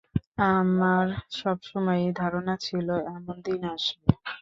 আমার 0.51 1.05
সবসময়ই 1.33 2.11
ধারণা 2.21 2.53
ছিল 2.65 2.87
এমন 3.09 3.35
দিন 3.45 3.61
আসবে। 3.75 4.09